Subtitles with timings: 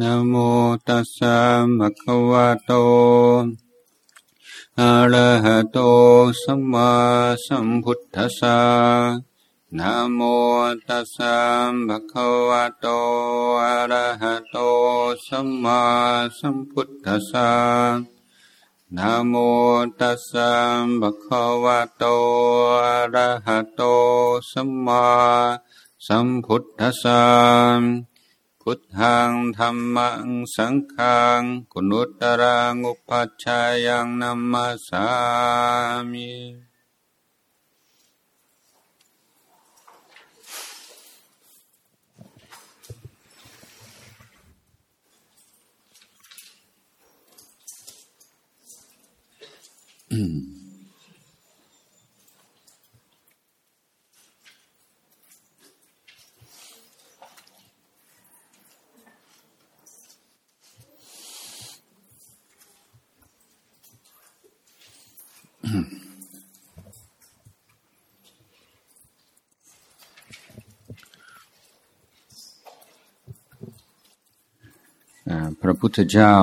[0.00, 0.34] นะโม
[0.88, 1.36] ตัสสะ
[1.78, 2.72] ภะคะวะโต
[4.80, 5.78] อะระหะโต
[6.42, 6.92] สัมมา
[7.46, 8.60] สัมพุทธัสสะ
[9.78, 10.20] นะโม
[10.88, 11.36] ตัสสะ
[11.88, 12.86] ภะคะวะโต
[13.62, 14.56] อะระหะโต
[15.26, 15.82] สัมมา
[16.38, 17.50] สัมพุทธัสสะ
[18.96, 19.34] นะโม
[20.00, 20.50] ตัสสะ
[21.00, 22.04] ภะคะวะโต
[22.84, 23.82] อะระหะโต
[24.50, 25.06] สัมมา
[26.06, 28.09] สัมพุทธัสสะ
[28.64, 31.42] พุทธังธรรมังสังฆัง
[31.72, 35.06] กุณุตรังอุปัชฌายังนัมมาสา
[36.10, 36.30] มิ
[65.70, 65.72] พ
[75.66, 76.36] ระพุทธเจ้า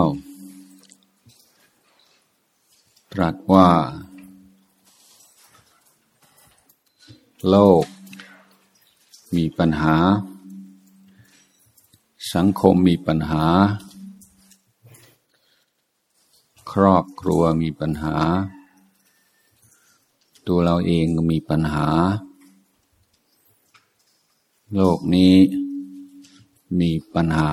[3.14, 3.70] ตรัสว่า
[7.50, 7.86] โลก
[9.36, 9.96] มีปัญหา
[12.34, 13.46] สังคมมีปัญหา
[16.72, 18.16] ครอบครัวมีปัญหา
[20.48, 21.88] ตัวเราเองก็มีปัญหา
[24.76, 25.36] โลกนี้
[26.80, 27.50] มีปัญหา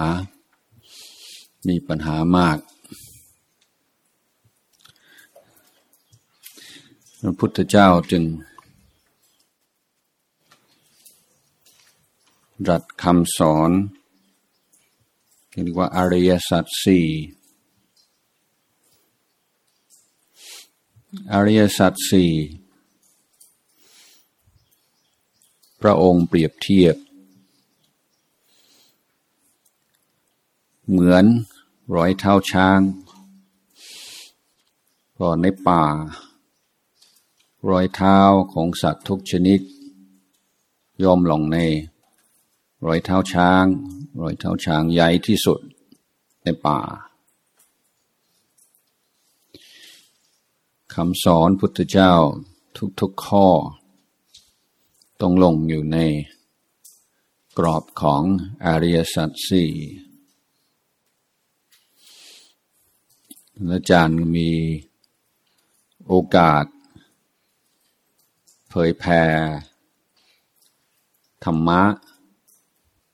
[1.68, 2.58] มีปัญหามาก
[7.20, 8.24] พระพุทธเจ้าจึง
[12.68, 13.70] รัดคำสอน
[15.50, 17.06] เรียกว่าอริยสัจสี่
[21.32, 22.32] อริยสัจสี่
[25.86, 26.96] พระองค์เปรียบเทียบ
[30.88, 31.24] เหมือน
[31.96, 32.80] ร้อยเท้าช้าง
[35.16, 35.84] พอในป่า
[37.70, 38.18] รอยเท้า
[38.52, 39.60] ของสัตว์ทุกชนิด
[41.02, 41.58] ย่อมลงใน
[42.86, 43.64] รอยเท้าช้าง
[44.20, 45.60] รอยเท้าช้างใหญ่ที่สุด
[46.44, 46.80] ในป่า
[50.94, 52.12] คำสอนพุทธเจ้า
[53.00, 53.48] ทุกๆข้อ
[55.20, 55.98] ต้องลงอยู่ใน
[57.58, 58.22] กรอบของ
[58.64, 59.72] อริยสัจสี่
[63.70, 64.50] อาจารย์มี
[66.06, 66.64] โอกาส
[68.68, 69.22] เผยแผ่
[71.44, 71.82] ธรรมะ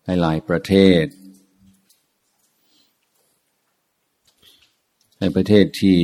[0.05, 1.05] ในหลายประเทศ
[5.21, 5.99] ในประเทศที่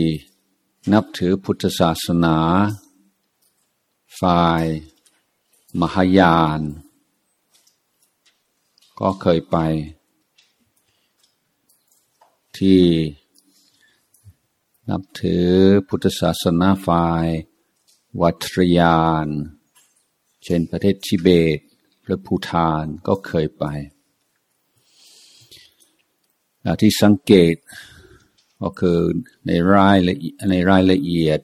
[0.92, 2.36] นับถือพุทธศาสนา
[4.20, 4.64] ฝ่าย
[5.80, 6.60] มหายาน
[9.00, 9.56] ก็เคยไป
[12.58, 12.82] ที่
[14.90, 15.48] นับถือ
[15.88, 17.26] พุทธศาสนาฝ่าย
[18.20, 19.26] วัตรยาน
[20.44, 21.58] เช่นประเทศทิเบต
[22.04, 23.64] หรือภูฐานก็เคยไป
[26.80, 27.54] ที่สังเกต
[28.62, 28.98] ก็คือ
[29.46, 30.14] ในรายละ
[30.50, 31.40] ในรายละเอียด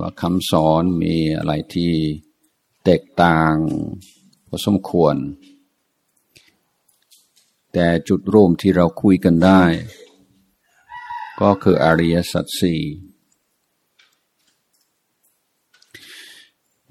[0.00, 1.92] ว่าคำสอนมีอะไรที่
[2.84, 3.54] แตกต่าง
[4.48, 5.16] พอสมควร
[7.72, 9.62] แต่จุดร่วมที่เราคุยกันได้
[11.40, 12.82] ก็คืออริยสัจสี่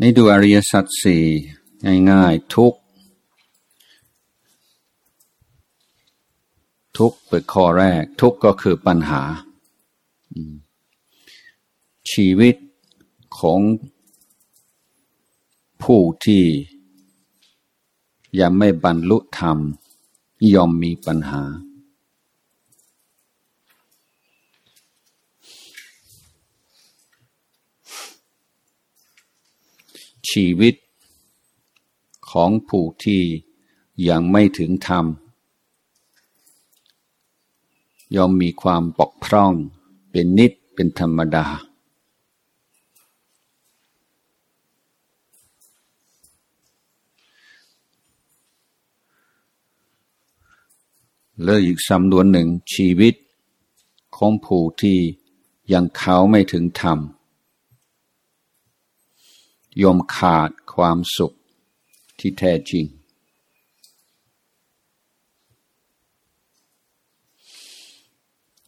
[0.02, 1.24] นี่ดูอริยสัจสี่
[2.12, 2.74] ง่ายๆทุก
[6.98, 9.22] ทุกเป็นข้อแรก ทุกก็คือปัญหา
[12.12, 12.56] ชีวิต
[13.40, 13.60] ของ
[15.84, 16.44] ผู้ที่
[18.40, 19.58] ยังไม่บรรลุธรรม
[20.54, 21.44] ย่อมมีปัญหา
[30.30, 30.76] ชีวิต
[32.30, 33.24] ของผู้ที่
[34.10, 35.06] ยังไม่ถึงธรรม
[38.16, 39.54] ย่อมมีความปกพร่อง
[40.12, 41.48] เป็นนิดเป็นธรรมดา
[51.44, 53.16] เลยอีกสำนวนหนึ่งชีวิต
[54.16, 55.00] ของผู้ที่
[55.74, 57.00] ยังเขาไม่ถึงธรรม
[59.82, 61.34] ยอมขาดความสุข
[62.20, 62.86] ที่แท้จริง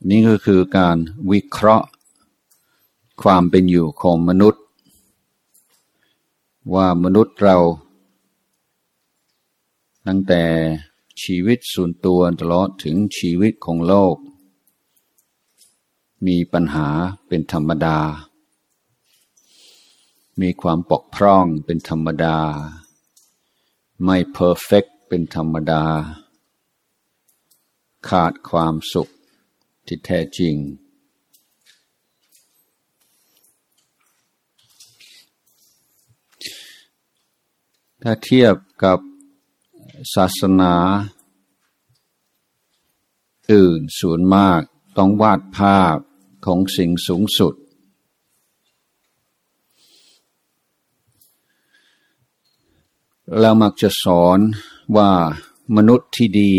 [0.10, 0.98] นี่ก็คือการ
[1.32, 1.88] วิเคราะห์
[3.22, 4.64] ความเป็นอยู่ของมนุษย์
[6.76, 7.58] ว่ามนุษย์เรา
[10.08, 10.44] ตั้งแต่
[11.22, 14.18] ชีวิตส่วนตัวตลอดถึงชีวิตของโลก
[16.28, 16.88] มีปัญหา
[17.28, 18.00] เป็นธรรมดา
[20.42, 22.38] มีความปกพร่องเป็นธรรมดา
[24.04, 25.84] ไม่เพอร์เฟกเป็นธรรมดา
[28.10, 29.12] ขาดความสุข
[29.86, 30.56] ที่แท้จริง
[38.02, 39.00] ถ้าเทียบกับ
[40.16, 40.74] ศาสนา
[43.52, 44.62] อื่นส่วนมาก
[44.98, 45.98] ต้องวาดภาพ
[46.46, 47.54] ของสิ่งสูงสุด
[53.40, 54.40] เรามักจะสอน
[54.98, 55.12] ว่า
[55.76, 56.54] มนุษย์ที่ดี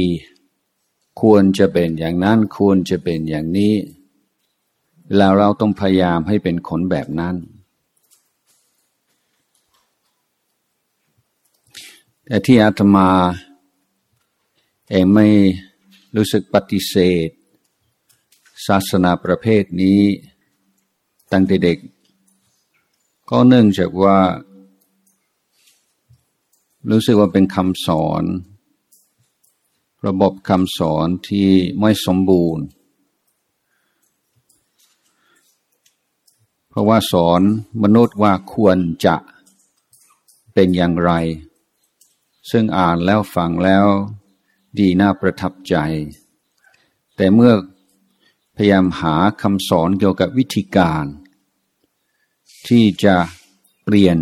[1.20, 3.74] ควรจะเป็นอย่างนั้นควรจะเป็นอย่างนี้
[5.16, 7.36] แล้วเราต้องพยายามให้เป็นคนแบบนั้น
[12.26, 13.10] แต่ที่อาตมา
[14.90, 15.26] เองไม่
[16.16, 16.94] รู้สึกปฏิเส
[17.26, 17.28] ธ
[18.66, 20.00] ศาสนาประเภทนี้
[21.32, 21.78] ตั้งแต่เด็ก
[23.30, 24.18] ก็เนื่องจากว่า
[26.90, 28.22] รู้สึกว่าเป็นคำสอน
[30.06, 31.50] ระบบคำสอนที่
[31.80, 32.64] ไม่สมบูรณ์
[36.68, 37.40] เพราะว่าสอน
[37.82, 39.16] มนุษย์ว่าควรจะ
[40.54, 41.12] เป็นอย่างไร
[42.50, 43.86] ซึ่งอ่านแล้วฟังแล้ว
[44.78, 45.76] ดีน่าประทับใจ
[47.16, 47.52] แต่เมื่อ
[48.56, 51.04] พยายามหาคำสอนเกี่ยวกับวิธีการ
[52.68, 53.16] ที่จะ
[53.84, 54.18] เปลี่ยน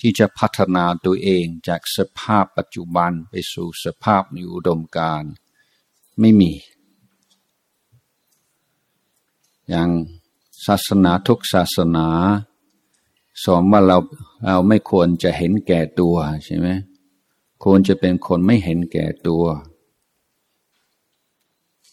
[0.00, 5.22] ที่จะพัฒนาตัวเองจากสภาพปัจจุบันไปสู่สภาพในอุดมการ
[6.20, 6.52] ไม่มี
[9.68, 9.88] อย่าง
[10.66, 12.08] ศาสนาทุกศาสนา
[13.44, 13.98] สอนว่าเรา
[14.46, 16.68] เราไม่ควรจะเห็นแก่ตัวใช่ไหม
[17.64, 19.44] ควรจะเป็นคนไม่เห็นแก่ตัว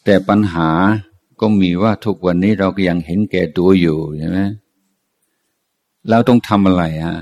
[0.03, 0.69] แต่ปัญหา
[1.39, 4.39] ก็มีว่าทุกวันนี้เราก็ยังเห็นแก่ตัวอยู่ใช่ไหม
[6.09, 7.19] เราต้องทำอะไรฮะ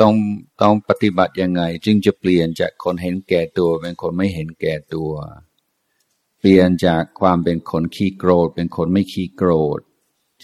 [0.00, 0.14] ต้อง
[0.62, 5.12] ต้องปฏิบัติยังไง จึงจะเปลี่ยนจากคนเห็นแก่ตัวเป็นคนไม่เห็นแก่ตัว
[6.38, 9.80] เปลี่ยนจากความเป็นคนขี้โกรธ เป็นคนไม่ขี้โกรธ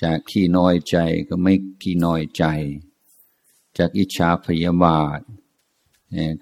[0.02, 0.96] จากขี้น้อยใจ
[1.28, 2.44] ก็ไม่ขี้น้อยใจ
[3.78, 5.20] จากอิจฉาพยาบาท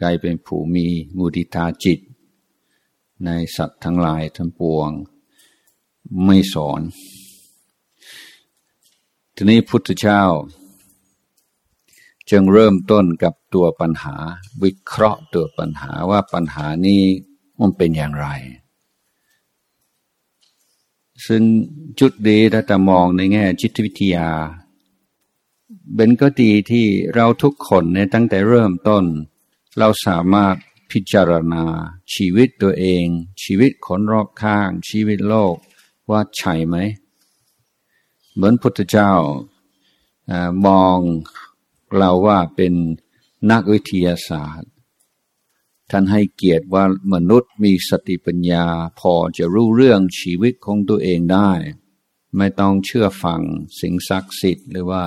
[0.01, 0.87] กลายเป็นผู้มี
[1.17, 2.01] มุติตาจิต
[3.25, 4.91] ในสัตว์ทั้งหลายทั้งปวง
[6.25, 6.81] ไม่สอน
[9.35, 10.23] ทีนี้พุทธเจ้า
[12.31, 14.17] จึงเริ่มต้นกับตัวปัญหา
[14.63, 17.03] วิเคราะห์ตัวปัญหาว่าปัญหานี้
[17.61, 18.29] มันเป็นอย่างไร
[21.27, 21.43] ซึ่ง
[22.01, 24.29] จุดดีถ้าจะมองในแง่จิตวิทยา
[25.95, 29.05] เป็นก็ดีที่เราทุกคนเนี่ยตั้งแต่เริ่มต้น
[29.78, 30.56] เราสามารถ
[30.90, 31.64] พิจารณา
[32.14, 33.06] ชีวิตตัวเอง
[33.43, 35.56] ชีวิตคนรอบข้าง ชีวิตโลก
[36.11, 36.76] ว่าใช่ไหม
[38.34, 39.12] เหมือนพุทธเจ้า
[40.67, 40.99] มอง
[41.96, 42.75] เราว่าเป็น
[43.50, 44.70] นักวิทยาศาสตร์
[45.90, 48.67] ท่านให้เกียรติว่ามนุษย์มีสติปัญญา
[49.00, 51.50] พอจะรู้เรื่องชีวิตของตัวเองได้
[52.37, 53.42] ไม่ต้องเชื่อฟัง
[53.80, 55.04] สิ่งศักดิ์สิทธิ์หรือว่า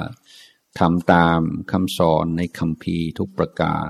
[0.80, 1.40] ทำตาม
[1.72, 3.90] คำสอนในคำพีทุกประการ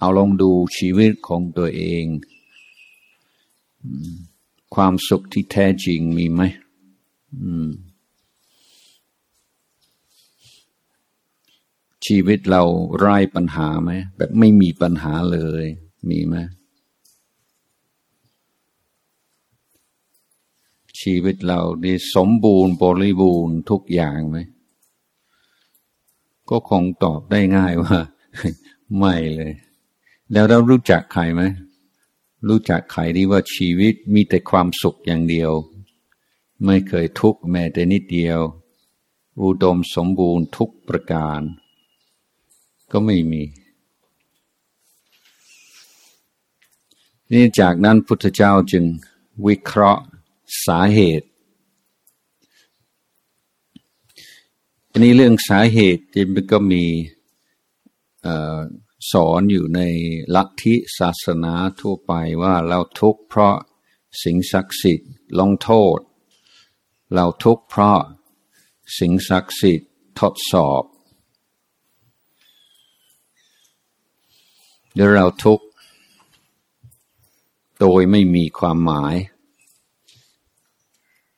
[0.00, 2.04] เอาลองดูชีวิตของตัวเอง
[4.74, 6.42] ความสุขที่แท้จริงมีไหม
[12.06, 12.62] ชีวิตเรา
[12.98, 15.64] ไร้ปัญหาไหมแบบไม่มีปัญหาเลย
[16.10, 16.36] มีไหม
[21.00, 24.38] ชีวิตเราดีสมบูรณ์บริบูรณ์ทุกอย่างไหม
[26.50, 27.98] ก็คงตอบได้ง่ายว่า
[28.98, 29.52] ไม่เลย
[30.32, 31.42] แล้วเรารู้จักใครไหม
[32.48, 35.52] รู้จักใครที่ว่าชีวิตมีแต่ความสุขอย่างเดียว
[36.64, 38.40] ไม่เคยทุกข์แม้แต่นิดเดียว
[39.42, 41.40] อุดมสมบูรณ์ทุกประการ
[42.90, 43.42] ก็ไม่มี
[47.32, 48.84] นี่จากนั้นพุทธเจ้าจึง
[49.46, 50.02] วิเคราะห์
[50.66, 51.28] สาเหตุ
[54.90, 56.84] อันนี้เรื่องสาเหตุที่มันก็มี
[59.12, 59.80] สอนอยู่ใน
[60.34, 63.56] ลัทธิศาสนาทั่วไปว่าเราทุกข์เพราะ
[64.22, 65.98] สิ่งศักดิ์สิทธิ์ลงโทษ
[67.14, 68.00] เราทุกข์เพราะ
[68.98, 69.90] สิ่งศักดิ์สิทธิ์
[70.20, 70.82] ทดสอบ
[74.94, 75.66] หรือเราทุกข์
[77.80, 79.16] โดยไม่มีความหมาย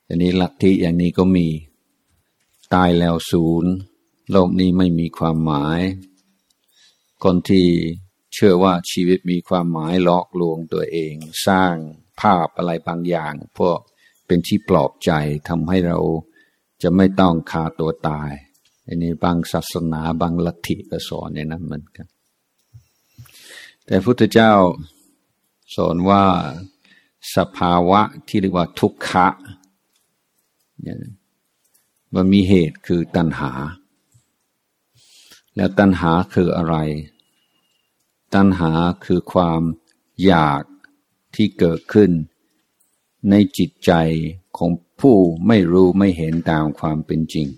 [0.04, 1.49] แต่นี้ลัทธิอย่างนี้ก็มี
[2.75, 3.73] ตายแล้วศูนย์
[4.31, 5.81] โลกนี้ไม่มีความหมาย
[7.25, 7.67] คนที่
[8.35, 11.14] เชื่อว่าชีวิตมีความหมายหลอกลวงตัวเอง
[11.47, 11.75] สร้าง
[12.21, 13.79] ภาพอะไรบางอย่างพวก
[14.26, 15.12] เป็นที่ปลอบใจ
[15.49, 15.99] ทำให้เรา
[16.83, 18.31] จะไม่ต้องฆ่าตัวตาย
[18.87, 22.07] อันนี้บางศาสนาบางลัทธิก็สอนอย่างนั้นเหมือนกัน
[23.87, 24.52] แต่พุทธเจ้า
[25.76, 26.25] สอนว่า
[27.37, 29.29] สภาวะที่เรียกว่าทุกขะ
[32.14, 33.52] มันมีเหตุคือตัณหา
[35.57, 36.76] แล้วตัณหาคืออะไร
[38.35, 38.73] ตัณหา
[39.05, 39.62] คือความ
[40.25, 40.62] อยาก
[41.35, 42.11] ที่เกิดขึ้น
[43.31, 43.93] ในจิตใจ
[44.57, 44.71] ของ
[45.01, 47.49] ผู้ไม่รู้ไม่เห็นตามความเป็นจริง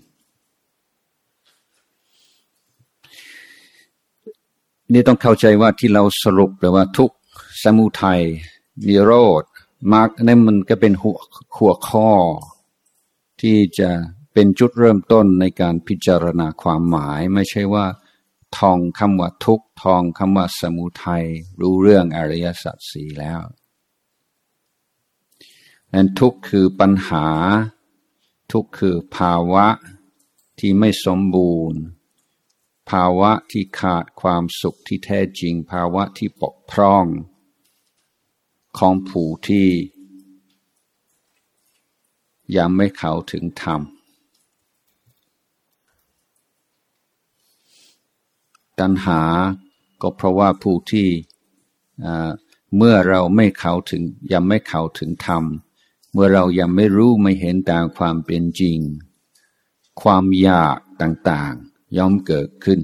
[4.91, 7.11] นี่ต้องเข้าใจว่าที่เราสรุปแปลว่าทุก
[7.63, 8.21] สมุทัย
[8.87, 9.43] นิโรธ
[9.93, 11.17] มรรคนั่นมันก็เป็นหัว
[11.57, 12.11] หัวข้อ
[13.41, 13.89] ที่จะ
[14.33, 17.85] เป็นจุดเริ่มต้นในการพิจารณาความหมาย ไม่ใช่ว่า
[18.57, 21.25] ทองคำว่าทุกทองคำว่าสมุทัย
[21.61, 23.41] รู้เรื่องอริยสัจสีแล้ว
[25.93, 27.27] นั้นทุกคือปัญหา
[28.51, 29.67] ทุกคือภาวะ
[30.59, 31.81] ที่ไม่สมบูรณ์
[32.89, 37.05] ภาวะที่ขาดความสุขที่แท้จริง ภาวะที่ปกพร่อง
[38.77, 39.69] ของผู้ที่
[42.57, 43.81] ยังไม่เข้าถึงธรรม
[48.79, 49.21] ตัณหา
[50.01, 51.09] ก็เพราะว่าผู้ที่
[52.77, 55.43] เมื่อเราไม่เข้าถึงยังไม่เข้าถึงธรรม
[56.13, 58.79] เมื่อเรายังไม่รู้ไม่เห็นตามความเป็นจริง
[60.01, 62.81] ความอยากต่างๆ ย่อมเกิดขึ้น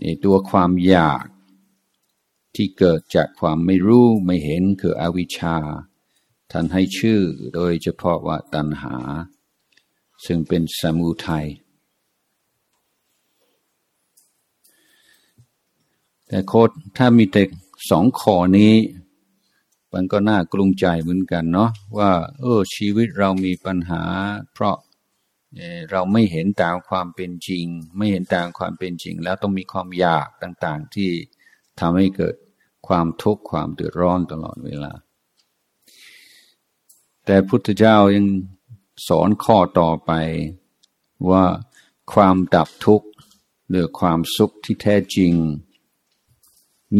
[0.00, 1.24] ในตัวความอยาก
[2.54, 5.56] ที่เกิดจากความไม่รู้ไม่เห็นคืออวิชชา
[6.50, 7.20] ท่านให้ชื่อ
[7.54, 8.96] โดยเฉพาะว่าตัณหา
[10.24, 11.46] ซึ่งเป็นสมุทัย
[16.28, 17.42] แต่โคดถ้ามีแต่
[17.90, 18.74] สองข้อนี้
[19.94, 24.02] มันก็น่ากลุ้มใจเหมือนกันเนาะว่า เออ ชีวิตเรามีปัญหา
[24.52, 24.76] เพราะ
[25.90, 27.66] เราไม่เห็นตามความเป็นจริง
[27.96, 31.10] ไม่เห็นตามความเป็นจริง แล้วต้องมีความอยากต่างๆ ที่
[31.80, 32.36] ทำให้เกิด
[32.88, 34.92] ความทุกข์ความเดือดร้อนตลอดเวลา
[37.24, 38.26] แต่พุทธเจ้ายัง
[39.08, 40.12] สอนข้อต่อไป
[41.30, 41.44] ว่า
[42.12, 43.08] ความดับทุกข์
[43.68, 45.32] หรือความสุขที่แท้จริง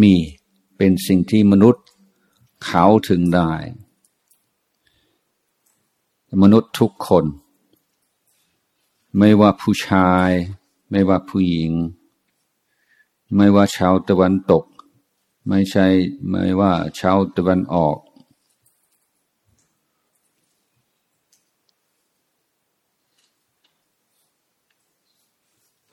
[0.00, 0.14] มี
[0.76, 1.84] เป็นสิ่งที่มนุษย์
[2.64, 3.52] เขาถึงได้
[6.42, 7.24] มนุษย์ทุกคน
[9.18, 10.30] ไม่ว่าผู้ชาย
[10.90, 11.72] ไม่ว่าผู้หญิง
[13.36, 14.64] ไม่ว่าชาวตะวันตก
[15.48, 15.86] ไม่ใช่
[16.28, 17.98] ไม่ว่าชาวตะวันออก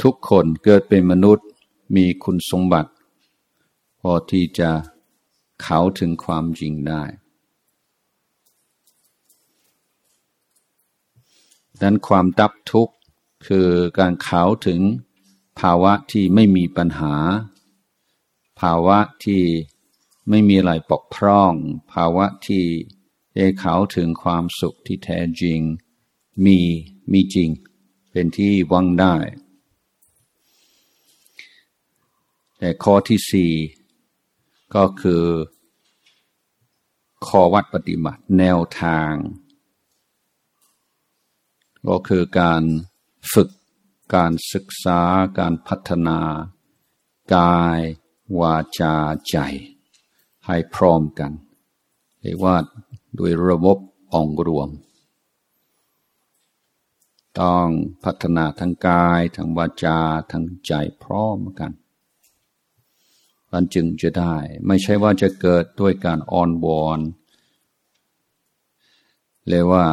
[0.01, 1.47] ทุกคนเกิดเป็นมนุษย์
[1.95, 2.91] มีคุณสมบัติ
[4.11, 4.71] อที่จะ
[5.61, 7.03] เข้าถึงความจริงได้
[11.81, 12.95] ดังความดับทุกข์
[13.47, 13.69] คือ
[13.99, 14.81] การเข้าถึง
[15.59, 17.15] ภาวะที่ไม่มีปัญหา
[18.59, 19.43] ภาวะที่
[20.29, 21.53] ไม่มีอะไรปกพร่อง
[21.93, 22.63] ภาวะที่
[23.35, 25.59] ได้เข้าถึงความสุขที่แท้จริง
[26.45, 26.59] มี
[27.11, 27.49] มีจริง
[28.11, 29.15] เป็นที่วังได้
[32.57, 33.51] แต่ข้อที่สี่
[34.73, 35.25] ก็คือ
[37.27, 39.13] ข้อวัดปฏิบัติแนวทาง
[41.87, 42.63] ก็คือการ
[43.33, 43.49] ฝึก
[44.15, 45.01] การศึกษา
[45.39, 46.19] การพัฒนา
[47.35, 47.79] กาย
[48.39, 48.95] วาจา
[49.29, 49.37] ใจ
[50.45, 51.31] ให้พร้อมกัน
[52.21, 52.55] เรียกว่า
[53.15, 53.77] โดยระบบ
[54.13, 54.69] องรวม
[57.41, 57.67] ต้อง
[58.03, 59.99] พัฒนาทั้งกาย ทั้งวาจา
[60.31, 61.71] ทั้งใจพร้อมกัน
[63.57, 64.35] มันจึงจะได้
[64.67, 66.99] ไม่ใช่ว่าจะเกิดด้วยการอ่อนวอน
[69.47, 69.85] เลยว่า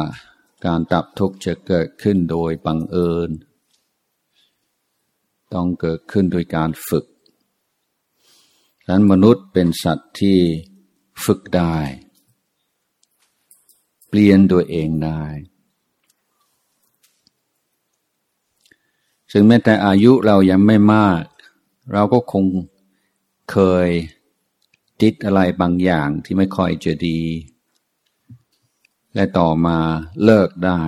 [0.65, 3.29] การตับทุกข์จะเกิดขึ้นโดยบังเอิญ
[5.53, 7.05] ต้องเกิดขึ้นโดยการฝึก
[8.89, 10.39] นั้นมนุษย์เป็นสัตว์ที่
[11.23, 11.77] ฝึกได้
[14.07, 15.23] เปลี่ยนตัวเองได้
[19.31, 21.23] ซึ่งแม้แต่อายุเรายังไม่มาก
[21.93, 22.43] เราก็คง
[23.51, 23.57] เค
[23.87, 23.89] ย
[25.01, 27.21] ติดอะไรบางอย่างที่ไม่ค่อยจะดี
[29.13, 29.79] และต่อมา
[30.25, 30.81] เลิกได้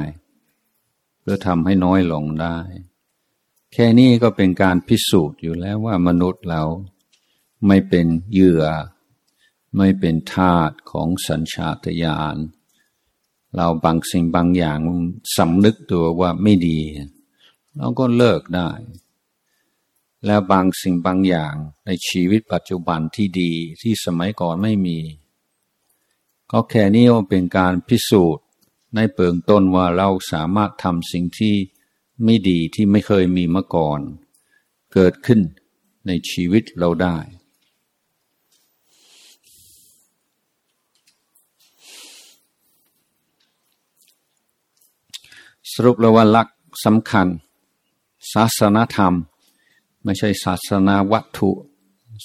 [1.20, 2.58] เพื่อทำให้น้อยลงได้
[3.74, 6.64] แค่นี้ก็เป็นการพิสูจน์อยู่แล้วว่ามนุษย์เรา
[7.68, 8.66] ไม่เป็นเหยื่อ
[9.78, 12.38] ไม่เป็นทาสของสัญชาตญาณ
[13.56, 14.80] เราบางสิ่งบางอย่าง
[15.38, 16.80] สำนึกตัวว่าไม่ดี
[17.78, 18.70] เราก็เลิกได้
[20.26, 21.56] แล้วบางสิ่งบางอย่าง
[21.86, 23.52] ในชีวิตปัจจุบันที่ดี
[23.82, 25.00] ที่สมัยก่อนไม่มี
[26.52, 28.44] ก็แค่นี้เป็นการพิสูจน์
[28.96, 31.56] ในเปิงต้นว่าเราสามารถทำสิ่งที่
[32.24, 34.00] ไม่ดีที่ไม่เคยมีมาก่อน
[34.94, 35.40] เกิดขึ้น
[36.08, 37.18] ในชีวิตเราได้
[45.72, 46.48] สรุปแล้วว่าหลัก
[46.86, 47.28] สำคัญ
[48.34, 49.14] ศาสนาธรรม
[50.06, 51.52] ไม่ใช่ศาสนาวัตถุ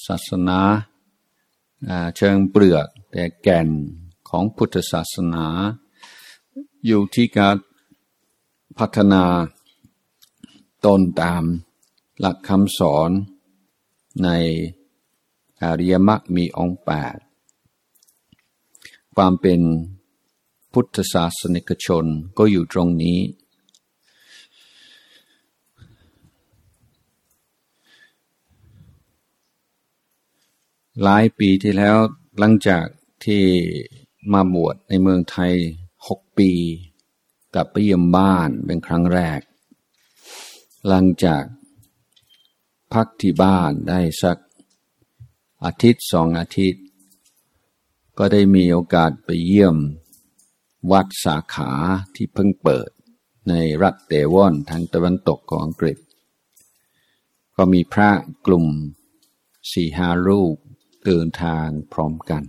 [0.07, 0.59] ศาสนา
[2.17, 3.69] เชิงเปลือก แต่แก่น
[4.29, 5.47] ของพุทธศาสนา
[6.87, 7.57] อยู่ที่การ
[8.79, 9.25] พัฒนา
[10.85, 11.45] ตนตาม
[12.19, 13.11] หลักคำสอน
[14.23, 14.29] ใน
[15.63, 17.17] อริยมรรคมีองค์แปด
[19.17, 19.61] ความเป็น
[20.73, 22.05] พุทธศาสนิกชน
[22.39, 23.19] ก็อยู่ตรงนี้
[31.03, 31.97] หลายปีที่แล้ว
[32.39, 32.87] หลังจาก
[33.25, 33.45] ที่
[34.33, 35.55] มาบวชในเมืองไทย
[36.07, 36.51] หกปี
[37.55, 39.41] กลับไปเยี่ยมบ้านเป็นครั้งแรก
[40.89, 41.45] หลังจาก
[42.93, 44.39] พักที่บ้านได้สัก
[45.65, 46.85] อาทิตย์สองอาทิตย์
[48.19, 49.77] ก็ได้มีโอกาสไปเยี่ยม
[50.93, 51.71] วัดสาขา
[52.15, 52.91] ที่เพิ่งเปิด
[53.49, 55.99] ในรัฐเตวอนทางตะวันตกของอังกฤษ
[57.57, 58.11] ก็มีพระ
[58.47, 58.67] กลุ่ม
[59.73, 60.57] สี่ห้ารูป
[61.05, 62.43] เดินทางพร้อมกัน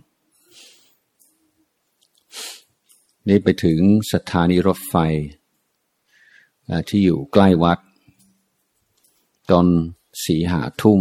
[3.27, 3.79] นี่ไปถึง
[4.13, 4.95] สถานีรถไฟ
[6.89, 7.79] ที่อยู่ใกล้วัด
[9.49, 9.67] ตอน
[10.23, 10.99] สีหาทุ่ม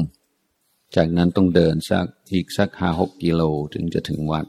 [0.96, 3.42] จากนั้นต้องเดินสักอีกสักห้าหกกิโล
[3.74, 4.46] ถึงจะถึงวัด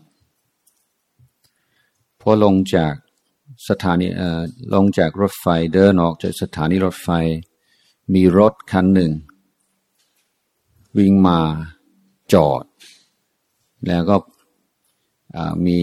[2.21, 2.95] พอลงจาก
[3.69, 4.41] สถานีเออ
[4.73, 7.09] ลงจากรถไฟเดินออกจากสถานีรถไฟ
[8.13, 9.11] มีรถคันหนึ่ง
[10.97, 11.39] วิ่งมา
[12.33, 12.63] จอด
[13.87, 14.15] แล้วก็
[15.65, 15.79] มี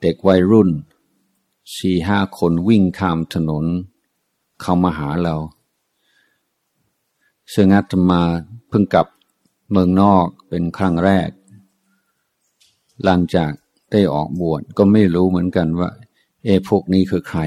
[0.00, 0.70] เด็กวัยรุ่น
[1.76, 3.64] สี่ห้าคนวิ่งข้ามถนน
[4.60, 5.36] เข้ามาหาเรา
[7.54, 8.22] ซึ่งอาตมา
[8.68, 9.06] เพิ่งกลับ
[9.70, 11.28] เมืองนอกเป็นครั้งแรก
[13.04, 13.50] หลังจาก
[13.90, 15.90] ได้ออกบวชก็ไม่รู้เหมือนกันว่า
[16.44, 17.40] เอพวกนี้คือใคร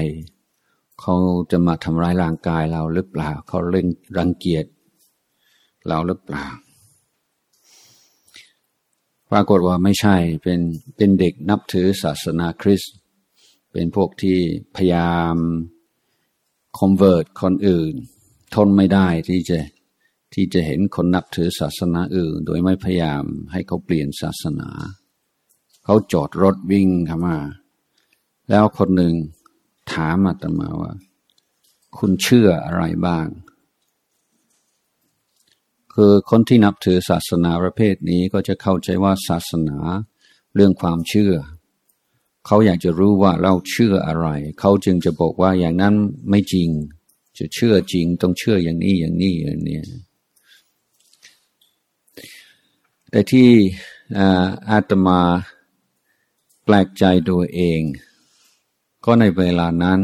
[1.00, 1.14] เขา
[1.50, 3.86] จะมาทำร้ายร่างกายเราหรือเปล่า เขาเล่น
[4.18, 4.64] รังเกียจ
[5.88, 6.46] เราหรือเปล่า
[9.30, 10.60] ปรากฏว่าไม่ใช่เป็น
[10.96, 12.94] เป็นเด็กนับถือศาสนาคริสต์
[13.72, 14.38] เป็นพวกที่
[14.76, 15.36] พยายาม
[16.78, 17.92] คอมเวิร์ตคนอื่น
[18.54, 19.58] ทนไม่ได้ที่จะ
[20.34, 24.70] ที่จะเห็นคนนับถือศาสนาอื่น โดยไม่พยายามให้เขาเปลี่ยนศาสนา
[25.84, 27.38] เขาจอดรถวิ่งเข้ามา
[28.50, 29.14] แล้วคนหนึ่ง
[29.92, 30.92] ถามอาตมาว่า
[31.98, 33.26] คุณเชื่ออะไรบ้าง
[36.00, 39.78] คือคนที่นับถือศาสนาประเภทนี้ก็จะเข้าใจว่าศาสนา
[40.54, 41.34] เรื่องความเชื่อ
[42.46, 44.28] เขาอยากจะรู้ว่าเราเชื่ออะไร
[44.60, 45.94] เขาจึงจะบอกว่าอย่างนั้น
[46.30, 46.68] ไม่จริง
[47.38, 49.80] จะเชื่อจริงต้องเชื่ออย่างนี้อย่างนี้อย่างนี้
[53.10, 53.48] แต่ที่
[54.70, 55.20] อาตมา
[56.64, 57.80] แปลกใจตัวเอง
[59.04, 60.00] ก็ในเวลานั้น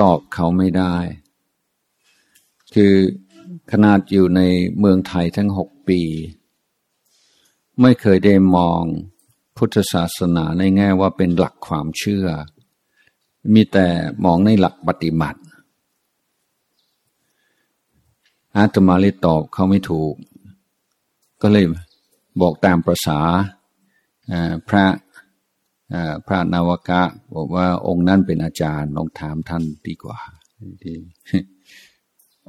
[0.00, 0.96] ตอบเขาไม่ได้
[2.74, 2.94] คือ
[3.72, 4.40] ขนาดอยู่ใน
[4.78, 6.00] เมืองไทยทั้งหกปี
[7.80, 8.82] ไม่เคยได้มอง
[9.56, 12.26] พุทธศาสนาในแง่ว่าเป็นหลักความเชื่อ
[13.54, 13.86] มีแต่
[14.24, 15.40] มองในหลักปฏิบัติ
[18.56, 20.14] อาตมาเลยตอบเขาไม่ถูก
[21.42, 21.66] ก็เลย
[22.40, 23.20] บอกตามประษา
[24.68, 24.86] พระ
[26.26, 27.02] พระนาวกะ
[27.34, 30.18] บอกว่าองค์นั้นเป็นอาจารย์ลองถามท่านดีกว่า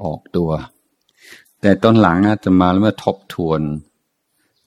[0.03, 0.51] ออกตัว
[1.61, 3.61] แต่ตอนหลังจะมาแล้วมาทบทวน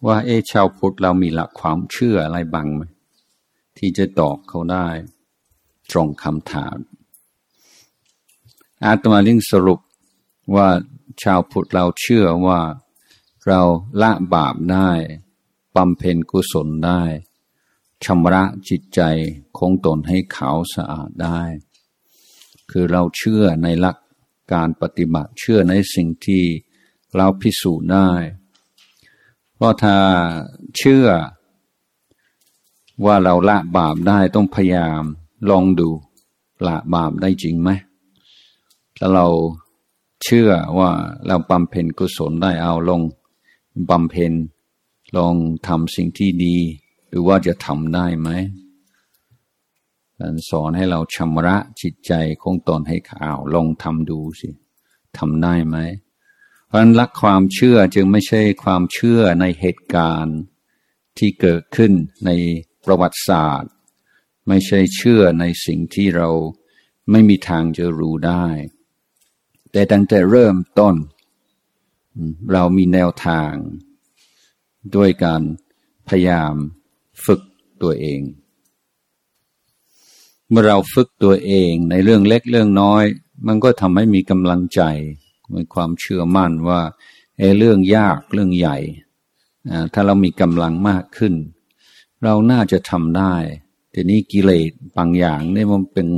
[0.07, 2.83] ว่าเอชาวพุทธเรามีหลักความเชื่ออะไรบ้างไหม
[3.77, 4.87] ที่จะตอบเขาได้
[5.91, 6.77] ตรงคำถาม
[8.85, 9.81] อาตมาลิงสรุป
[10.55, 10.69] ว่า
[11.23, 12.61] ชาวพุทธเราเชื่อว่า
[13.47, 13.61] เรา
[14.03, 14.91] ละบาปได้
[15.77, 17.03] บำเพ็ญกุศลได้
[18.05, 19.01] ชำระจิตใจ
[19.59, 21.41] ของตนให้ขาวสะอาดได้
[22.71, 23.97] คือเราเชื่อในหลัก
[24.53, 26.43] การปฏิบัติเชื่อในสิ่งที่
[27.17, 28.11] เราพิสูจน์ได้
[29.55, 29.97] เพราะถ้า
[30.77, 31.07] เชื่อ
[33.05, 35.03] ว่าเราละบาปได้ต้องพยายาม
[35.51, 35.89] ลองดู
[36.67, 37.71] ละบาปได้จริงไหม
[38.99, 39.27] ถ้าเรา
[40.25, 40.91] เชื่อว่า
[41.27, 43.01] เราบำเพ็ญกุศลได้เอาลง
[43.91, 44.33] บำเพ็ญ
[45.17, 45.35] ลอง
[45.67, 46.57] ทำสิ่งที่ดี
[47.09, 48.29] หรือว่าจะทำได้ไหม
[50.19, 54.49] การสอนให้เราชำระจิตใจของตนให้ขาวลองทำดูสิ
[55.19, 55.77] ทำได้ไหม
[56.73, 60.39] เพราะนั้นรักความเชื่อจึงไม่ใช่ความเชื่อในเหตุการณ์
[61.19, 61.93] ที่เกิดขึ้น
[62.27, 62.31] ใน
[62.85, 63.73] ประวัติศาสตร์
[64.49, 66.31] ไม่ใช่เชื่อในสิ่งที่เรา
[67.11, 68.47] ไม่มีทางจะรู้ได้
[69.73, 70.95] แต่ตั้งแต่เริ่มต้น
[72.53, 73.53] เรามีแนวทาง
[74.97, 75.43] ด้วยการ
[76.09, 76.55] พยายาม
[77.25, 77.41] ฝึก
[77.83, 78.21] ตัวเอง
[80.49, 83.05] เมื่อเราฝึกตัวเองในเรื่องเล็กเรื่องน้อย
[83.47, 84.83] มันก็ทำให้มีกำลังใจ
[85.57, 86.81] มีความเชื่อมั่นว่า
[87.39, 88.79] ไอ้เรื่องยากเรื่องใหญ่
[89.93, 91.35] ถ้าเรามีกำลังมากขึ้น
[92.25, 93.35] เราน่าจะทำได้
[93.95, 96.09] ทีนี้กิเลสบางอย่างนี่มันเป็น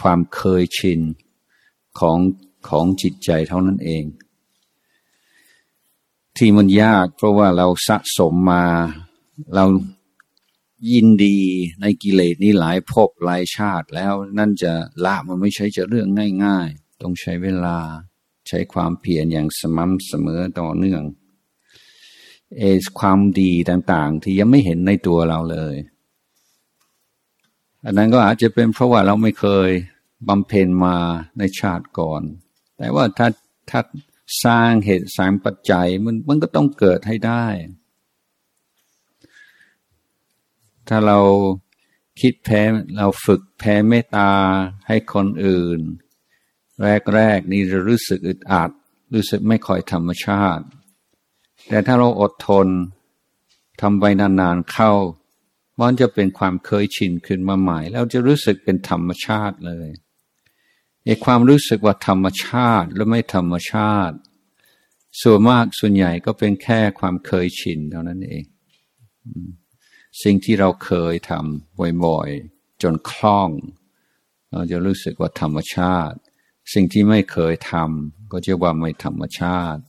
[0.00, 1.00] ความเคยชิน
[1.98, 2.18] ของ
[2.68, 4.04] ของจิตใจเท่านั้นเอง
[6.36, 8.64] ที่มันยากเพราะว่าเราสะสมมา
[9.54, 9.64] เรา
[10.92, 11.38] ยินดี
[11.80, 14.72] ในกิเลสนี้หลายภพหลายชาติแล้วนั่นจะ
[15.04, 16.08] ละมันไม่ใช่จะเรื่อง
[16.44, 17.78] ง่าย ๆ ต้องใช้เวลา
[18.48, 21.02] ใช้ความเพียรอย่างสม่ำเสมอต่อเนื่อง
[22.58, 22.62] เอ
[23.00, 25.76] ความดีต่างๆ ที่ยังไม่เห็นในตัวเราเลย
[27.84, 29.70] อันนั้นก็อาจจะเป็นเพราะว่าเราไม่เคย
[30.28, 30.96] บำเพ็ญมา
[31.38, 32.22] ในชาติก่อน
[32.78, 33.28] แต่ว่าถ้า
[33.70, 33.80] ถ้า
[34.44, 37.46] สร้างเหตุสร้างปัจจัยมันมันก็ต้องเกิดให้ได้
[40.88, 41.18] ถ้าเรา
[42.20, 42.62] คิดแพ้
[42.98, 44.30] เราฝึกแพ้เมตตา
[44.88, 45.80] ให้คนอื่น
[47.14, 48.70] แรกๆนี่จะรู้สึกอึดอัด
[49.14, 50.64] รู้สึกไม่ค่อยธรรมชาติ
[51.68, 52.68] แต่ถ้าเราอดทน
[53.80, 54.92] ทำไปนานๆเข้า
[55.80, 59.88] มันจะเป็นความเคยชินขึ้นมาใหม่ แล้วจะรู้สึกเป็นธรรมชาติเลย
[61.04, 64.16] ไอ้ความรู้สึกว่าธรรมชาติและไม่ธรรมชาติ
[65.22, 68.44] ส่วนมากส่วนใหญ่ก็เป็นแค่ความเคยชินเท่านั้นเอง
[70.22, 73.50] สิ่งที่เราเคยทำบ่อยๆจนคล่อง
[74.50, 76.18] เราจะรู้สึกว่าธรรมชาติ
[76.72, 79.82] สิ่งที่ไม่เคยทำก็จะว่าไม่ธรรมชาติ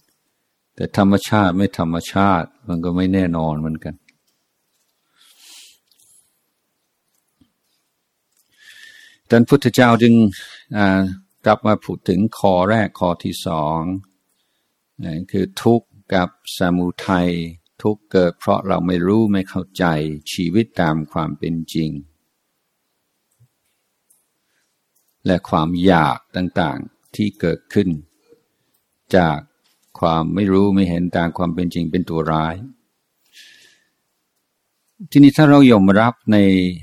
[0.75, 3.95] แต่ธรรมชาติไม่ธรรมชาติ มันก็ไม่แน่นอนเหมือนกัน
[9.29, 10.13] ท่านพุทธเจ้าจึง
[11.45, 13.79] กลับมาพูดถึงข้อแรกข้อที่สอง
[15.31, 17.29] คือทุกข์กับสมุทัย
[17.81, 19.85] ทุกข์เกิดเพราะเราไม่รู้ไม่เข้าใจ
[20.33, 21.89] ชีวิตตามความเป็นจริง
[25.27, 27.89] และความอยากต่างๆที่เกิดขึ้น
[29.15, 29.37] จาก
[29.99, 32.55] ความไม่รู้ไม่เห็นตามความเป็นจริงเป็นตัวร้าย
[35.11, 36.37] ทีนี้ถ้าเรายอมรับใน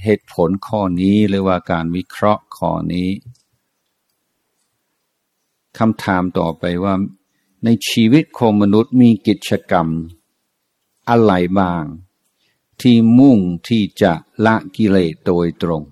[0.04, 3.08] เหตุผลข้อนี้หรือว่าการวิเคราะห์ข้อนี้
[5.78, 6.94] คำถามต่อไปว่า
[7.64, 9.88] ในชีวิตของมนุษย์มีกิจกรรม
[11.08, 11.84] อะไรบ้าง
[12.80, 14.12] ที่มุ่งที่จะ
[14.46, 15.82] ละกิเลสโดยตรง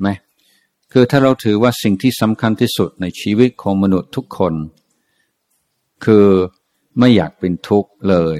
[0.00, 0.08] ไหม
[0.92, 4.54] คือถ้าเราถือว่าสิ่งที่สำคัญที่สุดในชีวิตของมนุษย์ทุกคน
[6.04, 6.26] คือ
[6.98, 8.38] ไม่อยากเป็นทุกข์เลย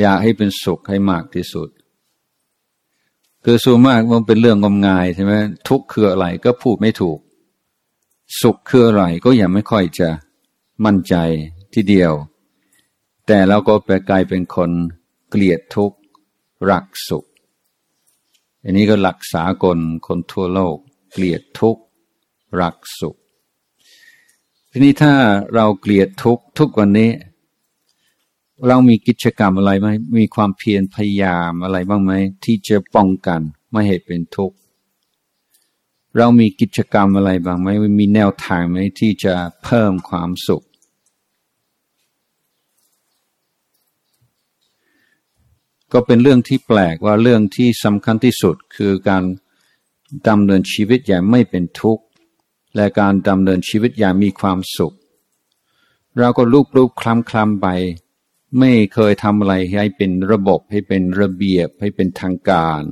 [0.00, 1.68] อยากให้เป็นสุขให้มากที่สุด
[3.44, 5.32] คือส่วนมากมันเป็นเรื่องงมงายใช่ไหม
[5.68, 7.18] ทุกข์คืออะไรก็พูดไม่ถูก
[8.40, 10.08] สุขคืออะไรก็ยังไม่ค่อยจะ
[10.84, 11.14] มั่นใจ
[11.74, 12.12] ทีเดียว
[13.26, 14.70] แต่เราก็ไปกลายเป็นคน
[15.30, 15.98] เกลียดทุกข์
[16.70, 17.27] รักสุข
[18.62, 20.76] อันนี้ก็หลักสากลคนทั่วโลก
[21.12, 21.82] เกลียดทุกข์
[22.60, 23.16] รักสุข
[24.70, 25.12] ทีนี้ถ้า
[25.54, 27.10] เราเกลียดทุกข์ทุกวันนี้
[28.66, 32.12] เรามีกิจกรรมอะไรไหมมีความเพียรพยายามอะไรบ้างไหม
[32.44, 33.40] ที่จะป้องกัน
[33.70, 34.56] ไม่ให้เป็นทุกข์
[36.16, 37.68] เรามีกิจกรรมอะไรบ้างไหม
[38.00, 40.64] มีแนวทางไหมที่จะเพิ่มความสุข
[45.92, 49.24] ก็เป็นเรื่องที่แปลกว่าเรื่องที่สำคัญที่สุดคือการ
[50.28, 52.04] ดำเนินชีวิตอย่างไม่เป็นทุกข์
[52.76, 54.94] และการดำเนินชีวิตอย่างมีความสุข
[56.18, 57.66] เราก็ลูบลูบคลำคลำไป
[58.58, 62.82] ไม่เคยทำอะไรให้เป็นระบบให้เป็นระเบียบให้เป็นทางการ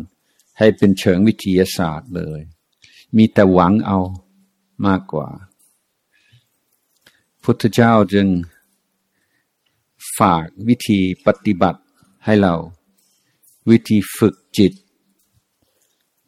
[0.59, 2.41] ให้เป็นเชิงวิทยาศาสตร์เลย
[3.17, 3.99] มีแต่หวังเอา
[4.87, 5.29] มากกว่า
[7.43, 8.29] พุทธเจ้าจึง
[10.19, 11.81] ฝากวิธีปฏิบัติ
[12.25, 12.55] ให้เรา
[13.71, 14.73] วิธีฝึกจิต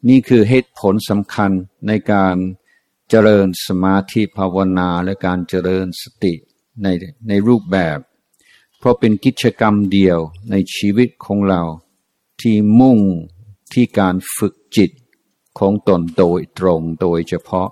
[0.07, 1.51] นี่คือเหตุผลสำคัญ
[1.87, 2.35] ในการ
[3.09, 6.33] เจริญสมาธิภาวนาและการเจริญสติ
[6.83, 6.87] ใน
[7.27, 7.99] ในรูปแบบ
[8.77, 10.19] เพราะเป็นกิจกรรมเดียว
[10.51, 11.61] ในชีวิตของเรา
[12.41, 12.99] ที่มุ่ง
[13.73, 14.91] ที่การฝึกจิต
[15.59, 17.69] ของตนโดยตรงโดยเฉพาะ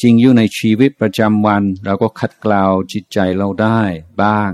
[0.00, 3.80] จริงอยู่ในชีวิตประจำวันเราก็คัดกลาวจิตใจเราได้
[4.22, 4.50] บ้าง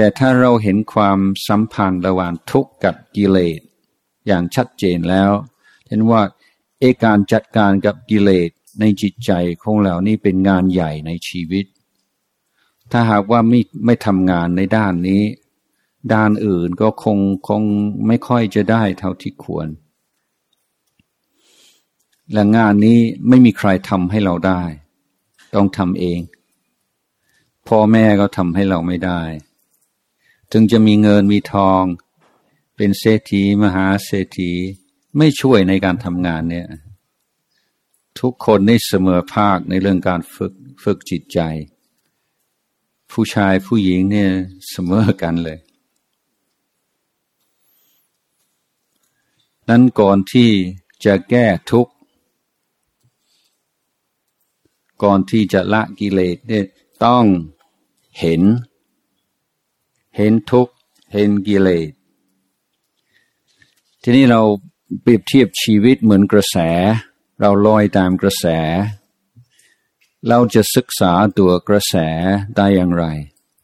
[0.00, 3.60] แต่ถ้าเราเห็นความสัมพันธ์ระหว่างทุกข์กับกิเลส
[4.26, 5.30] อย่างชัดเจนแล้ว
[5.88, 6.22] เห็นว่า
[6.80, 9.30] เอการจัดการกับกิเลสในจิตใจ
[9.62, 11.64] ของเรานี่เป็นงานใหญ่ในชีวิต
[12.90, 15.22] ถ้าหากว่าไม่ไม่ทำงานในด้านนี้
[16.14, 17.62] ด้านอื่นก็คงคง
[18.06, 19.68] ไม่ค่อยจะได้เท่าที่ควร
[22.32, 24.62] และงานนี้ไม่มีใครทำให้เราได้
[25.54, 26.20] ต้องทำเอง
[27.68, 29.22] พ่อแม่ก็ทำให้เราไม่ได้
[30.52, 31.82] ถึงจะมีเงินมีทอง
[32.76, 34.52] เป็นเศรษฐีมหาเศรษฐี
[35.16, 36.68] ไม่ช่วยในการทำงานเนี่ย
[38.20, 41.40] ทุกคนได้เสมอภาคในเรื่องการฝึกฝึกจิตใจ
[43.10, 44.30] ผู้ชายผู้หญิงเนี่ย
[44.70, 45.58] เสมอกันเลย
[49.68, 50.50] นั้นก่อนที่
[51.04, 51.88] จะแก้ทุก
[55.02, 56.64] ก่อนที่จะละกิเลสเนี่ย
[57.04, 57.24] ต้อง
[58.18, 58.42] เห็น
[60.20, 60.68] เห็นทุก
[61.12, 61.92] เห็นกิเลส
[64.02, 64.42] ทีนี้เรา
[65.02, 66.56] เปรียบเทียบชีวิตเหมือนกระแส
[67.40, 68.46] เราลอยตามกระแส
[70.28, 71.94] เราจะศึกษาตัวกระแส
[72.56, 73.04] ได้อย่างไร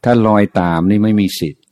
[0.04, 1.64] ถ้าลอยตามนี่ไม่มีสิทธิ์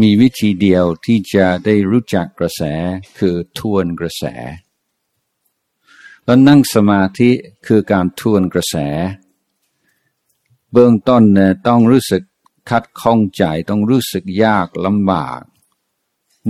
[0.00, 2.62] มีวิธีเดียวที่จะได้รู้จักกระแส
[3.18, 4.24] คือทวนกระแส
[6.24, 7.30] แล้วนั่งสมาธิ
[7.66, 8.76] คือการทวนกระแส
[10.72, 12.22] เบื้องต้นเนี่ยต้องรู้สึก
[12.70, 15.40] คัดข้องใจต้องรู้สึกยากลำบาก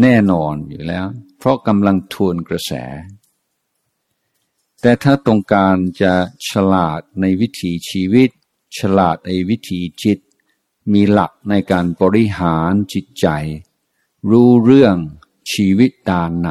[0.01, 1.07] แน่นอนอยู่แล้ว
[1.39, 2.73] เพราะกำลังทวนกระแส
[4.81, 6.13] แต่ถ้าต้องการจะ
[6.49, 8.31] ฉลาดในวิถีชีวิต
[8.79, 10.19] ฉลาดในวิถีจิต
[10.93, 13.27] มีหลักในการบริหารจิตใจ
[14.31, 14.97] รู้เรื่อง
[15.53, 16.51] ชีวิตดานไหน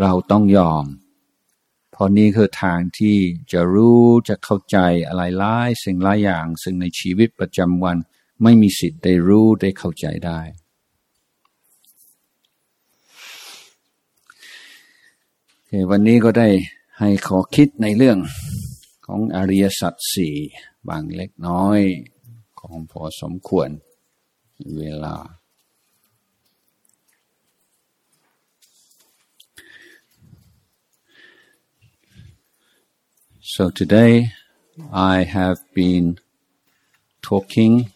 [0.00, 0.84] เราต้องยอม
[1.96, 3.16] เพราะนี่คือทางที่
[3.52, 4.78] จะรู้จะเข้าใจ
[5.08, 7.96] อะไรหลายสิ่งหลายอย่าง ซึ่งในชีวิตประจำวัน
[8.42, 10.40] ไม่มีสิทธิ์ได้รู้ได้เข้าใจได้
[15.90, 16.48] วันนี้ก็ได้
[16.98, 18.18] ให้ขอคิดในเรื่อง
[19.06, 20.34] ของอริยสัจสี่
[20.88, 21.80] บางเล็กน้อย
[22.60, 23.68] ของพอสมควร
[24.78, 25.14] เวลา
[33.56, 34.32] So today
[34.92, 36.18] I have been
[37.22, 37.92] talking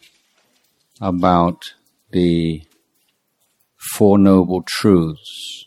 [1.01, 1.75] about
[2.13, 2.63] the
[3.77, 5.65] Four Noble Truths.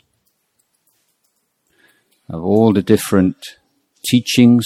[2.30, 3.36] Of all the different
[4.06, 4.66] teachings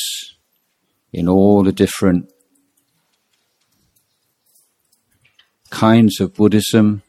[1.12, 2.32] in all the different
[5.72, 7.02] kinds of Buddhism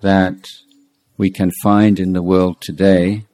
[0.00, 0.46] that
[1.16, 3.24] we can find in the world today,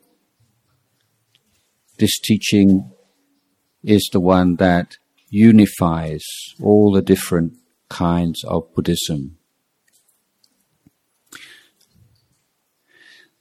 [1.98, 2.92] this teaching
[3.82, 4.96] is the one that
[5.30, 6.24] unifies
[6.62, 7.54] all the different
[7.88, 9.38] kinds of Buddhism.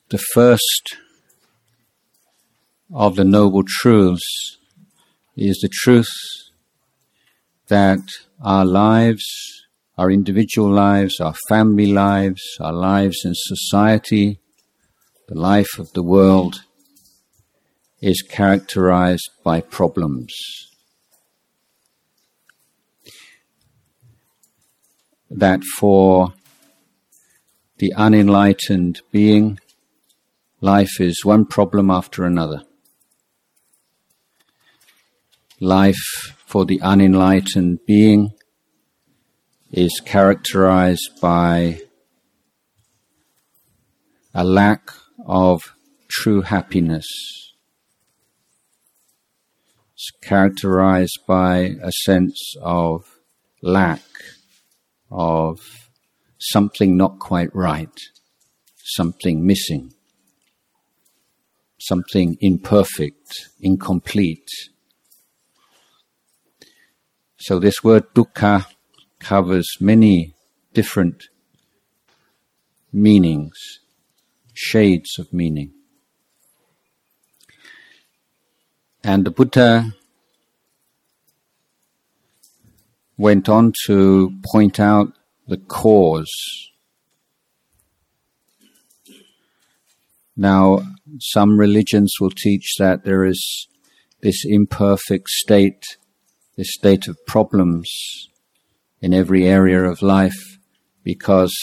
[0.09, 0.97] The first
[2.91, 4.57] of the Noble Truths
[5.35, 6.09] is the truth
[7.67, 7.99] that
[8.41, 9.25] our lives,
[9.97, 14.39] our individual lives, our family lives, our lives in society,
[15.27, 16.63] the life of the world
[18.01, 20.33] is characterized by problems.
[25.29, 26.33] That for
[27.77, 29.59] the unenlightened being,
[30.61, 32.63] life is one problem after another
[35.59, 38.31] life for the unenlightened being
[39.71, 41.81] is characterized by
[44.33, 44.89] a lack
[45.25, 45.75] of
[46.07, 47.05] true happiness.
[50.21, 53.19] Characterized by a sense of
[53.61, 54.01] lack,
[55.11, 55.59] of
[56.39, 57.99] something not quite right,
[58.83, 59.93] something missing,
[61.79, 64.49] something imperfect, incomplete,
[67.41, 68.65] so this word dukkha
[69.19, 70.35] covers many
[70.73, 71.29] different
[72.91, 73.79] meanings,
[74.53, 75.71] shades of meaning.
[79.03, 79.93] And the Buddha
[83.17, 85.13] went on to point out
[85.47, 86.31] the cause.
[90.35, 90.79] Now,
[91.19, 93.67] some religions will teach that there is
[94.21, 95.83] this imperfect state
[96.59, 97.89] this state of problems
[99.01, 100.57] in every area of life
[101.05, 101.55] because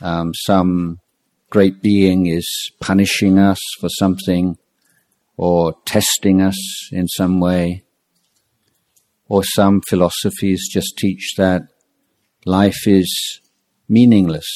[0.00, 0.98] um, some
[1.50, 2.48] great being is
[2.80, 4.56] punishing us for something
[5.36, 6.58] or testing us
[6.92, 7.84] in some way.
[9.28, 11.62] Or some philosophies just teach that
[12.44, 13.40] life is
[13.88, 14.46] meaningless,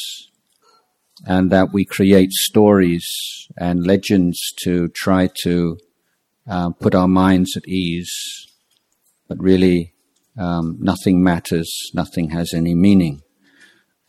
[1.27, 3.07] and that we create stories
[3.59, 5.77] and legends to try to
[6.49, 8.13] uh, put our minds at ease,
[9.29, 9.93] but really
[10.39, 13.23] um, nothing matters, nothing has any meaning.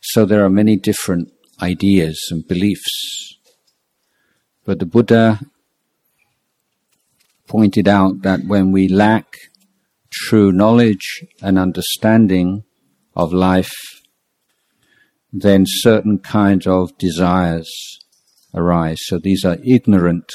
[0.00, 1.28] So there are many different
[1.60, 3.36] ideas and beliefs.
[4.64, 5.40] But the Buddha
[7.52, 9.26] pointed out that when we lack
[10.10, 12.64] true knowledge and understanding
[13.14, 13.74] of life,
[15.30, 17.70] then certain kinds of desires
[18.54, 18.96] arise.
[19.00, 20.32] So these are ignorant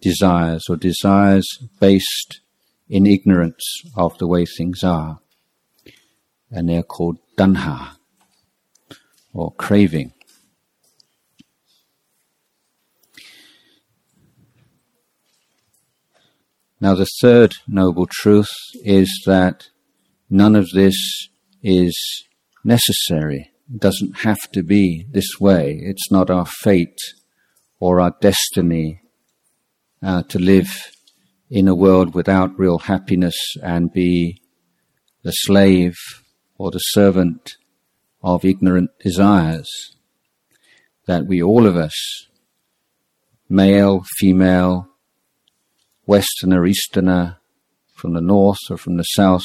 [0.00, 1.48] desires or desires
[1.80, 2.40] based
[2.88, 3.64] in ignorance
[3.96, 5.18] of the way things are.
[6.48, 7.96] And they're called tanha
[9.32, 10.12] or craving.
[16.80, 18.50] Now, the third noble truth
[18.82, 19.68] is that
[20.30, 20.96] none of this
[21.62, 21.94] is
[22.64, 23.50] necessary.
[23.72, 25.78] It doesn't have to be this way.
[25.82, 26.98] It's not our fate
[27.78, 29.02] or our destiny
[30.02, 30.70] uh, to live
[31.50, 34.40] in a world without real happiness and be
[35.22, 35.96] the slave
[36.56, 37.56] or the servant
[38.22, 39.68] of ignorant desires.
[41.06, 41.94] That we, all of us,
[43.50, 44.89] male, female,
[46.10, 47.36] Westerner, Easterner,
[47.94, 49.44] from the north or from the south,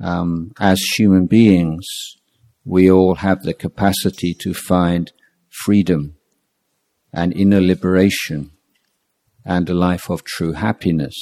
[0.00, 1.84] um, as human beings,
[2.64, 5.12] we all have the capacity to find
[5.50, 6.16] freedom
[7.12, 8.52] and inner liberation
[9.44, 11.14] and a life of true happiness.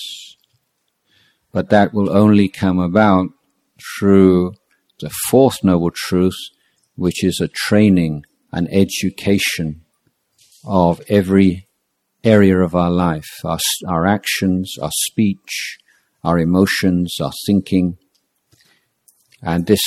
[1.51, 3.31] But that will only come about
[3.99, 4.53] through
[5.01, 6.39] the fourth noble truth,
[6.95, 9.85] which is a training, an education
[10.65, 11.64] of every
[12.25, 15.79] area of our life, our, our actions, our speech,
[16.25, 17.99] our emotions, our thinking.
[19.43, 19.83] And this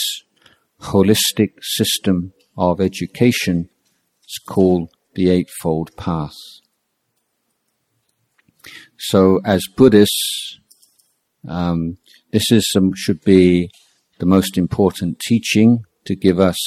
[0.82, 3.70] holistic system of education
[4.24, 6.36] is called the Eightfold Path.
[9.00, 10.60] So, as Buddhists,
[11.48, 11.98] um,
[12.32, 13.70] this is some, should be
[14.20, 16.58] the most important teaching to give us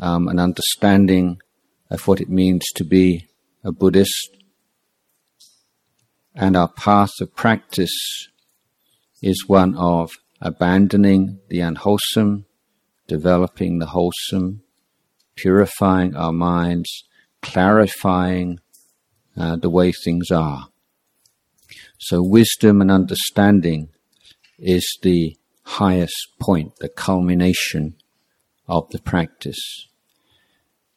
[0.00, 1.38] um, an understanding
[1.90, 3.26] of what it means to be
[3.64, 4.36] a Buddhist.
[6.38, 8.28] And our path of practice
[9.22, 10.10] is one of
[10.42, 12.44] abandoning the unwholesome,
[13.06, 14.62] developing the wholesome,
[15.34, 17.04] purifying our minds,
[17.40, 18.60] clarifying
[19.34, 20.68] uh, the way things are.
[21.98, 23.88] So wisdom and understanding
[24.58, 27.96] is the highest point, the culmination
[28.68, 29.88] of the practice.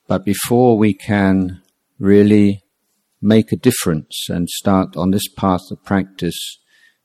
[0.05, 1.61] But before we can
[1.97, 2.63] really
[3.21, 6.37] make a difference and start on this path of practice,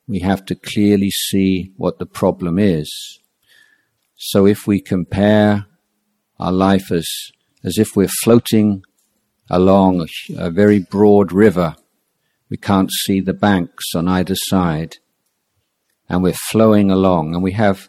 [0.07, 2.91] we have to clearly see what the problem is.
[4.17, 5.67] So if we compare
[6.39, 7.07] our life as,
[7.65, 8.83] as if we're floating
[9.51, 11.77] along a, a very broad river
[12.55, 14.99] we can't see the banks on either side.
[16.09, 17.89] And we're flowing along and we have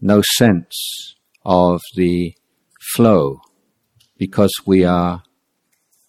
[0.00, 2.34] no sense of the
[2.94, 3.40] flow
[4.16, 5.24] because we are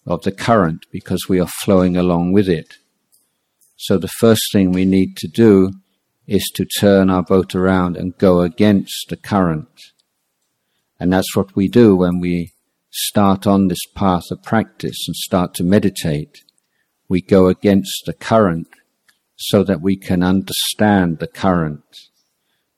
[0.06, 2.74] of the current because we are flowing along with it.
[3.76, 5.72] So the first thing we need to do
[6.26, 9.68] is to turn our boat around and go against the current.
[10.98, 12.52] And that's what we do when we
[12.90, 16.42] start on this path of practice and start to meditate
[17.10, 18.68] we go against the current
[19.36, 21.82] so that we can understand the current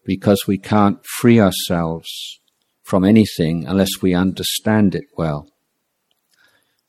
[0.07, 2.09] because we can't free ourselves
[2.83, 5.52] from anything unless we understand it well.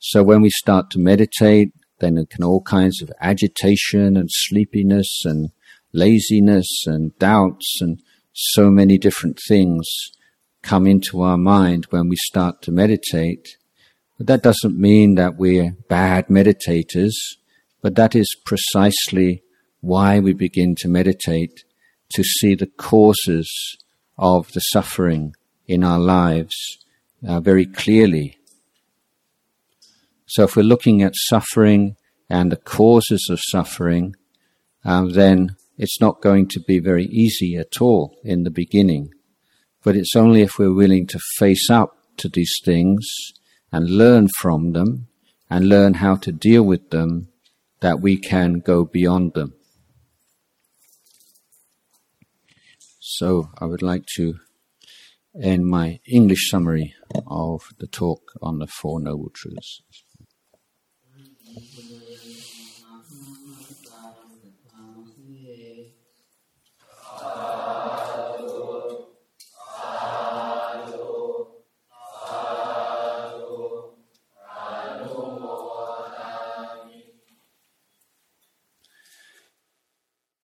[0.05, 5.21] So when we start to meditate, then it can all kinds of agitation and sleepiness
[5.23, 5.51] and
[5.93, 8.01] laziness and doubts and
[8.33, 9.87] so many different things
[10.61, 13.55] come into our mind when we start to meditate.
[14.17, 17.13] But that doesn't mean that we're bad meditators,
[17.81, 19.41] but that is precisely
[19.79, 21.63] why we begin to meditate,
[22.13, 23.49] to see the causes
[24.17, 25.33] of the suffering
[25.65, 26.55] in our lives
[27.25, 28.37] uh, very clearly.
[30.33, 31.95] So if we're looking at suffering
[32.27, 34.15] and the causes of suffering,
[34.83, 39.11] um, then it's not going to be very easy at all in the beginning.
[39.83, 43.07] But it's only if we're willing to face up to these things
[43.71, 45.07] and learn from them
[45.51, 47.27] and learn how to deal with them
[47.81, 49.53] that we can go beyond them.
[52.99, 54.39] So I would like to
[55.39, 56.95] end my English summary
[57.27, 59.83] of the talk on the Four Noble Truths.